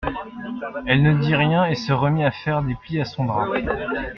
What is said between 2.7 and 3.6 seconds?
plis à son drap.